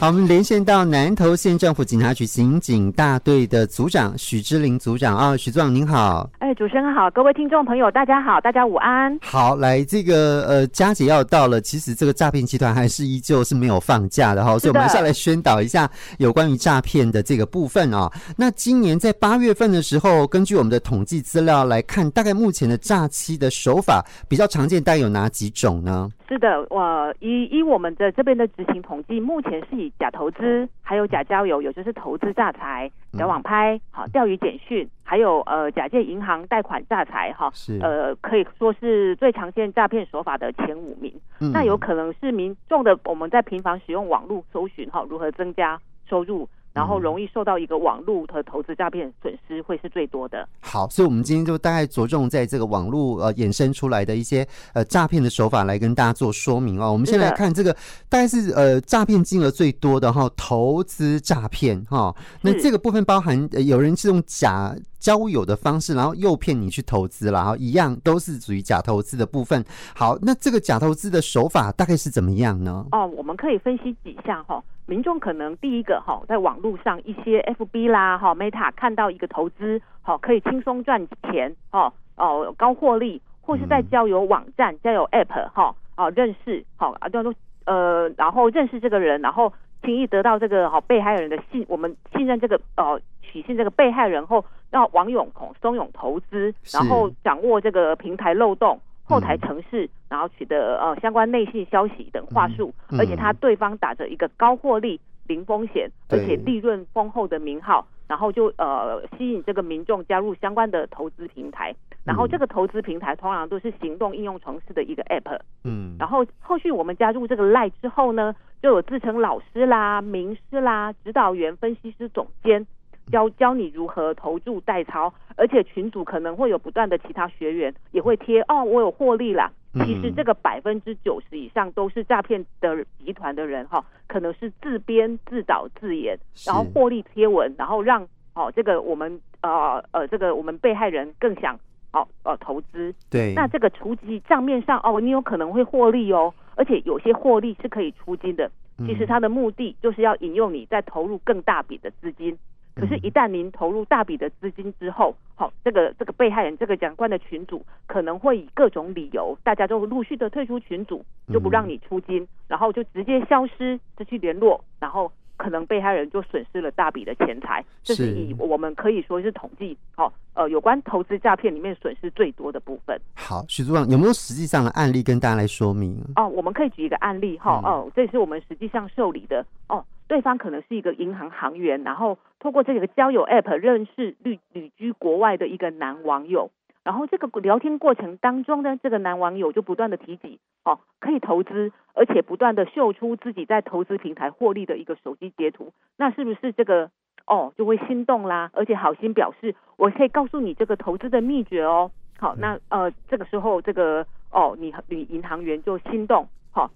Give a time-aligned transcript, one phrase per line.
[0.00, 6.30] 好，我们连线到南投县政府警察局刑警大队的组长许之琳组长啊，许组长您好。
[6.38, 9.18] 哎，主持人好，各位听众朋友大家好，大家午安。
[9.20, 18.08] 好，来这个呃佳节要到了，其实这个诈骗集团还是依旧是没有放假的哈，所以我们还是要来宣导一下有关于诈骗的这个部分啊。
[18.36, 26.08] 那今年在八月份的时候，根据我们的统计资料来看，大概目前的诈欺的手法比较常见，大概有哪几种呢？
[26.28, 41.10] 是的，我以以我们的这边的执行统计，目前是以假投资，还有假交友，有就是投资诈财、假网拍、好钓鱼简讯，还有呃假借银行贷款诈财，哈，是呃可以说是最常见诈骗手法的前五名。
[41.40, 46.46] 嗯、那有可能是民众的我们在频繁使用网络搜寻，哈，如何增加收入。
[46.78, 50.48] 然后容易受到一个网络和投资诈骗损失会是最多的。
[50.60, 56.92] 好，所以我们今天就大概着重在这个网络呃衍生出来的一些呃诈骗的手法来跟大家做说明哦。
[56.92, 57.74] 我们先来看这个，
[58.08, 62.14] 大概是呃诈骗金额最多的哈，投资诈骗哈。
[62.42, 69.64] 那这个部分包含有人是用假交友的方式，然后诱骗你去投资，然后一样都是属于假投资的部分。
[69.94, 72.86] 好，那这个假投资的手法大概是怎么样呢？
[72.92, 74.62] 哦，我们可以分析几项哈。
[74.86, 87.34] 民众可能第一个哈，在网络上一些 FB 啦哈 Meta 看到一个投资好可以轻松赚钱哦哦高获利，或是在交友网站、交友 App 哈哦认识好啊叫做
[87.66, 98.80] 呃然后认识这个人，然后轻易得到这个好被害人的信，我们信任这个哦取信这个被害人后，让网友怂怂恿投资，然后掌握这个平台漏洞。
[99.10, 122.66] 后台程式，然后取得呃相关内信消息等话术，而且他对方打着一个高获利、零风险，而且利润丰厚的名号，然后就呃吸引这个民众加入相关的投资平台，然后这个投资平台通常都是行动应用程式的一个 app，嗯，然后后续我们加入这个 LINE 之后呢，就有自称老师啦、名师啦、指导员、分析师、总监。
[123.10, 129.50] 教教你如何投注代操，而且群组可能会有不断的其他学员也会贴哦，我有获利啦。
[129.74, 141.54] 其实这个百分之九十以上都是诈骗的集团的人哈，可能是自编自导自演，然后获利贴文，然后让哦这个我们呃呃这个我们被害人更想
[141.92, 142.92] 哦呃投资。
[143.10, 148.50] 对，那这个储值账面上哦，你有可能会获利哦，而且有些获利是可以出金的。
[148.86, 152.36] 其实它的目的就是要引诱你再投入更大笔的资金。
[152.78, 167.64] 可是，一旦您投入大笔的资金之后，好，这个这个被害人这个讲官的群主可能会以各种理由，大家都陆续的退出群组，就不让你出金，然后就直接消失，失去联络，然后可能被害人就损失了大笔的钱财。
[167.82, 172.96] 这是以我们可以说是统计，好，呃，有关投资诈骗里面损失最多的部分。
[173.16, 176.00] 好，许组长有没有实际上的案例跟大家来说明？
[176.14, 179.84] 哦，我们可以举一个案例哈，哦，这是我们实际上受理的哦。
[180.08, 186.50] 对方可能是一个银行行员，然后透过这个交友 App 认识旅旅居国外的一个男网友，
[186.82, 196.90] 然后这个聊天过程当中呢，这个男网友就不断的提及哦，可以投资，而且不断的秀出自己在投资平台获利的一个手机截图，那是不是这个
[197.26, 198.50] 哦就会心动啦？
[198.54, 206.70] 而且好心表示我可以告诉你这个投资的秘诀哦，好，那呃这个时候这个哦你女银行员就心动，好、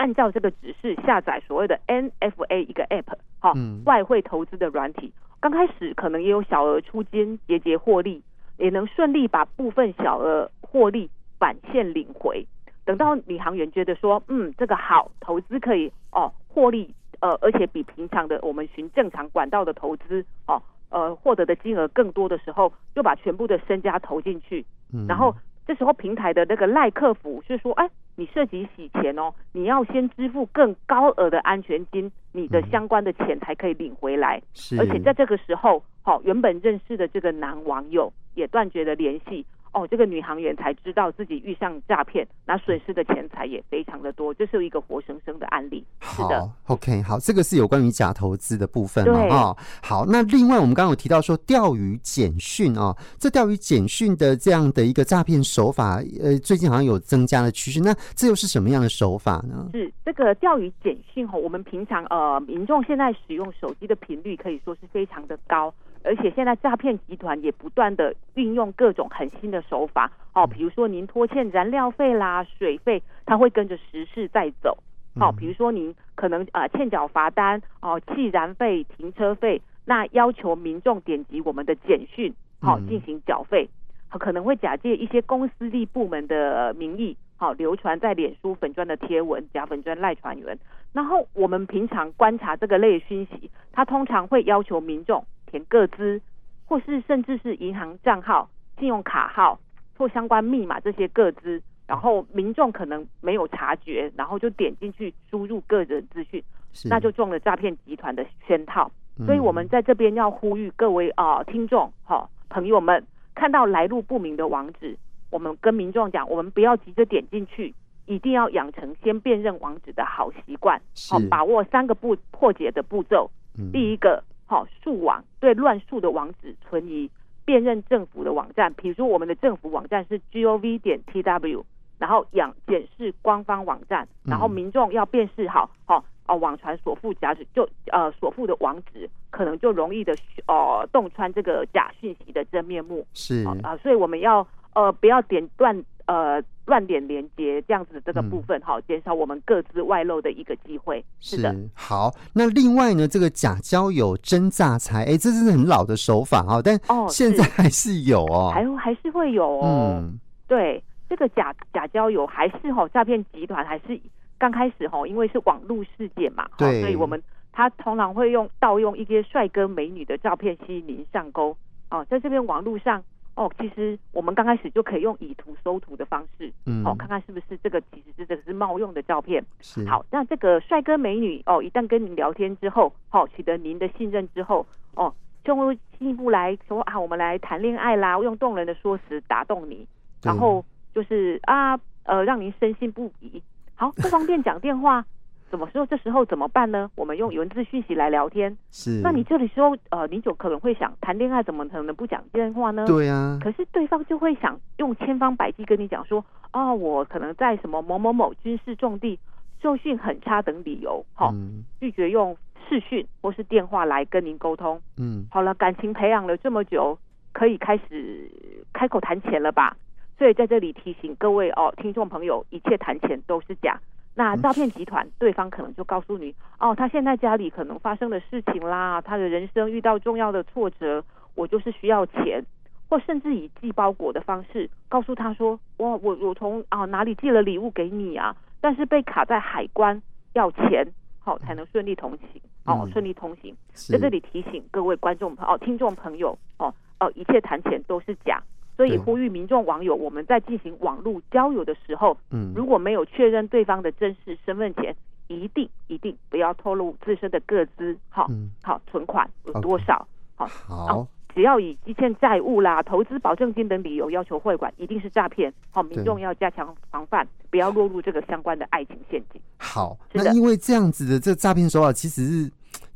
[0.00, 3.52] 按照这个指示下载所谓的 NFA 一个 App，哈，
[3.84, 5.12] 外汇投资的软体。
[5.40, 8.22] 刚开始可能也有小额出金，节节获利，
[8.56, 12.46] 也能顺利把部分小额获利返现领回。
[12.86, 24.64] 等到领航员觉得说，嗯，这个好，投资可以哦获利，呃，而且比平常的我们循正常管道的投资哦，呃，获得的金额更多的时候，就把全部的身家投进去，
[25.06, 25.36] 然后。
[25.66, 27.88] 这时候平台的那个赖客服是说，哎，
[28.20, 34.42] 你涉及洗钱哦，你要先支付更高额的安全金，你的相关的钱才可以领回来。
[34.52, 39.46] 是，而且在这个时候，好，原本认识的这个男网友也断绝了联系。
[39.72, 45.84] 哦，这个女航员才知道自己遇上诈骗，那损失的钱财也非常的多，这是一个活生生的案例。
[46.00, 49.20] 是的好，OK，好，这个是有关于假投资的部分嘛？
[49.28, 57.80] 哦，好，那另外我们刚刚有提到说钓鱼简讯啊，这钓鱼简讯的这样的一个诈骗手法，呃，最近好像有增加的趋势。
[57.80, 59.68] 那这又是什么样的手法呢？
[59.72, 65.72] 是这个钓鱼简讯哈，我们平常呃民众现在使用手机的频率可以说是非常的高。
[66.02, 74.78] 而且现在诈骗集团也不断的运用各种很新的手法，哦，比如说您拖欠燃料费啦、水费，他会跟着时事在走，
[75.18, 83.68] 好，比如说您可能啊欠缴罚单哦、弃燃费、停车费，那要求民众点击我们的简讯，好进行缴费，
[84.08, 90.58] 可能会假借一些公司立部门的名义，好流传在脸书粉砖的贴文、假粉砖赖传员。
[90.92, 96.20] 然后我们平常观察这个类讯息，它通常会要求民众填个资，
[96.66, 98.48] 或是甚至是银行账号、
[98.78, 99.58] 信用卡号
[99.98, 106.42] 或相关密码这些个资，然后民众可能没有察觉，然后就点进去输入个人资讯，
[106.84, 108.90] 那就中了诈骗集团的圈套。
[109.26, 113.04] 所以我们在这边要呼吁各位啊、呃、听众哈、哦、朋友们，
[113.34, 114.96] 看到来路不明的网址，
[115.30, 117.74] 我们跟民众讲，我们不要急着点进去，
[118.06, 120.80] 一定要养成先辨认网址的好习惯，
[121.10, 123.30] 好、哦、把握三个步破解的步骤。
[123.58, 127.08] 嗯、第一个，好、哦、树网对乱数的网址存疑，
[127.44, 131.62] 辨认政府的网站，比如说我们的政府网站是 gov 点 tw，
[131.98, 136.04] 然后养检视官方网站，然后民众要辨识好，好、哦。
[136.26, 140.14] 哦，网传所附假址就呃所附的网址，可能就容易的
[140.46, 143.04] 呃洞穿这个假讯息的真面目。
[143.14, 151.04] 是啊、呃，所以我们要呃不要点断呃乱点连接这样子的这个部分，好、嗯，减少我们各自外漏的一个机会。
[151.20, 152.12] 是的，是好。
[152.34, 160.00] 那另外呢，这个假交友真诈财，哎，这是很老的手法哈，但哦现在还是有哦，还还是会有哦。
[160.02, 160.18] 嗯，
[160.48, 164.00] 对，这个假假交友还是哈诈骗集团还是。
[164.40, 167.22] 刚开始吼，因为是网络世界嘛，对，所以我们
[167.52, 171.54] 他通常会用盗用一些帅哥美女的照片吸引您上钩
[171.90, 172.02] 哦。
[172.08, 173.04] 在这边网络上
[173.40, 179.42] 哦，其实我们刚开始就可以用以图搜图的方式，嗯，哦，看看是不是这个其实是这个是冒用的照片。
[179.62, 185.10] 是，好，那这个帅哥美女哦，一旦跟您聊天之后，哦，取得您的信任之后，哦，
[185.42, 189.86] 就会进一步来说啊，我们来谈恋爱啦，用动人的说辞打动你，
[190.22, 190.62] 然后
[190.94, 193.42] 就是啊，呃，让您深信不疑。
[193.74, 195.02] 好，不方便讲电话，
[195.50, 195.84] 怎么说？
[195.84, 196.88] 这时候怎么办呢？
[196.94, 198.56] 我们用文字讯息来聊天。
[198.70, 202.86] 是，那你这里说，呃，你就可能会想，谈恋爱怎么可能不讲电话呢？
[202.86, 203.38] 对呀、啊。
[203.42, 209.18] 可是对方就会想用千方百计跟你讲说，哦，我可能在什么某某某军事重地，
[209.60, 212.36] 受训很差等理由，好、嗯，拒绝用
[212.68, 214.80] 视讯或是电话来跟您沟通。
[214.98, 216.96] 嗯，好了，感情培养了这么久，
[217.32, 218.30] 可以开始
[218.72, 219.76] 开口谈钱了吧？
[220.16, 223.80] 所以在这里提醒各位哦，听众朋友，一切谈钱都是假。
[224.14, 231.02] 那诈骗集团对方可能就告诉你，哦，他现在家里可能发生的事情啦，他的人生遇到重要的挫折，
[231.34, 232.44] 我就是需要钱，
[232.88, 240.02] 或甚至以寄包裹的方式告诉他说，我我我从啊哪里寄了礼物给你啊，但是被卡在海关
[240.34, 240.86] 要钱，
[241.20, 243.56] 好、哦、才能顺利同行，哦顺利通行。
[243.72, 248.42] 在这里提醒各位观众朋友哦，听众朋友哦哦，一切谈钱都是假。
[248.80, 254.96] 所以呼吁民众网友，我们在进行网络交友的时候，嗯，如果没有确认对方的真实身份前，
[255.28, 258.26] 一定一定不要透露自身的个资，好，
[258.62, 269.38] 好，存款有多少，好，好，只要以积欠债务啦、投资保证金等理由要求汇款，一定是诈骗，好，民众要加强防范，不要落入这个相关的爱情陷阱。
[269.58, 272.50] 好，那因为这样子的这诈骗手法其实是。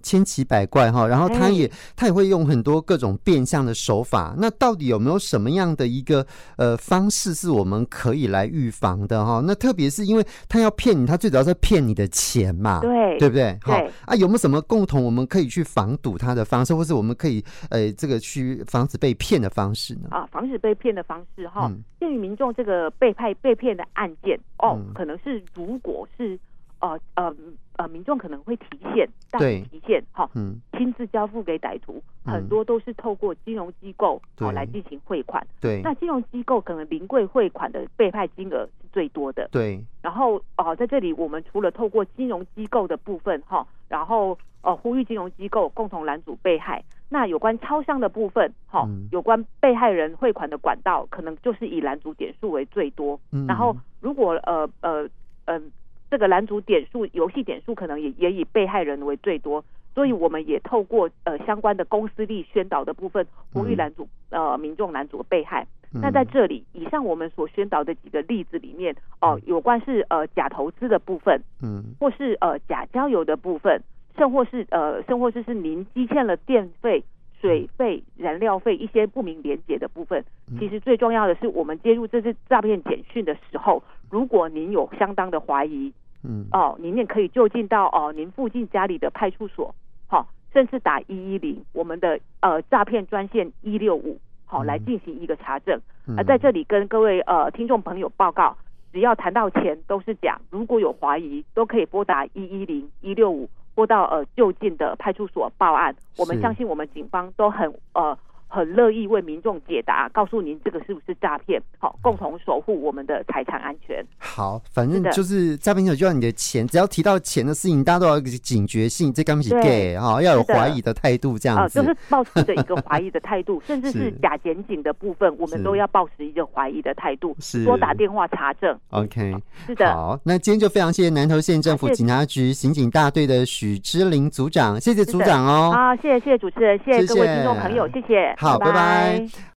[0.04, 4.36] 千奇百怪哈，然后他也他也会用很多各种变相的手法。
[4.38, 6.24] 那到底有没有什么样的一个
[6.56, 9.42] 呃方式是我们可以来预防的哈？
[9.44, 13.58] 那特别是因为他要骗你，他最主要是骗你的钱嘛，对对不对？
[13.62, 13.72] 好
[14.04, 20.08] 啊，有没有什么共同我们可以去防堵他的方式，或是我们可以呃这个去防止被骗的方式呢？
[20.10, 26.38] 啊，防止被骗的方式哈，对于民众这个被派被骗的案件哦，可能是如果是。
[26.84, 27.34] 呃呃
[27.76, 39.82] 呃，民众可能会提现，大体提现，哈，嗯，亲自交付给歹徒，嗯，很多都是透过金融机构好来进行汇款，对，那金融机构可能临柜汇款的被害金额是最多的，对。
[40.02, 46.84] 然后哦，呃，在这里我们除了透过金融机构的部分，哈，然后呃，呼吁金融机构共同拦阻被害。
[47.08, 53.18] 那有关超商的部分，哈，有关被害人汇款的管道，可能就是以拦阻点数为最多。
[53.32, 55.02] 嗯，然后如果呃呃
[55.46, 55.56] 嗯。
[55.56, 55.62] 呃
[56.10, 65.66] 这个拦阻点数、游戏点数可能也也以被害人为最多，所以我们也透过呃相关的公司力宣导的部分，呼吁拦阻呃民众拦阻被害。
[65.92, 73.80] 嗯、那在这里，以上我们所宣导的几个例子里面，哦、呃，有关是呃假投资的部分，嗯，或是呃假交友的部分，
[74.16, 77.04] 甚或是呃甚或是是您积欠了电费、
[77.40, 80.24] 水费、燃料费一些不明连结的部分，
[80.58, 83.80] 其实最重要的是我们接入这次诈骗简讯的时候，
[84.10, 85.92] 如果您有相当的怀疑。
[86.26, 89.74] 嗯哦，您也可以就近到哦您附近家里的派出所，
[90.06, 95.78] 好、哦，甚至打一一零，我们的呃诈骗专线一六五，好来进行一个查证。
[96.16, 98.56] 而、嗯、在这里跟各位呃听众朋友报告，
[98.90, 105.94] 只要谈到钱都是假，如果有怀疑，都可以拨打一一零一六五，拨到呃就近的派出所报案。
[106.16, 108.16] 我们相信我们警方都很呃。
[108.54, 114.04] 很乐意为民众解答，告诉您这个是不是诈骗，好，共同守护我们的财产安全。
[114.18, 128.78] 好，反正就是诈骗者就要你的钱，只要提到钱的事情，大家都要警觉性，这刚是 gay 哈，要有怀疑的态度，这样子，就是抱持着一个怀疑的态度，甚至是 假检警的部分，我们都要抱持一个怀疑的态度，是多打电话查证。
[128.90, 129.34] OK，
[129.66, 129.92] 是的。
[129.92, 135.72] 好，那今天就非常谢谢南投县政府警察局刑警大队的许芝玲组长，谢谢组长哦。
[135.74, 138.34] 好，谢谢谢谢主持人，谢谢各位听众朋友，谢谢。
[138.44, 139.44] 好，拜拜。